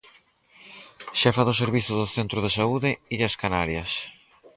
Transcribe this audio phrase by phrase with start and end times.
[1.21, 3.91] Xefa do servizo do centro de saúde Illas Canarias.